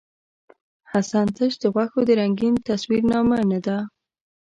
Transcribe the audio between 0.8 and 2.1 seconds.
حسن تش د غوښو د